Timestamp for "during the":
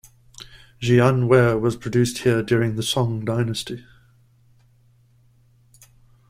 2.41-2.81